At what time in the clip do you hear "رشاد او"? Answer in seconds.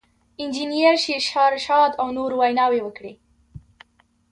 1.55-2.07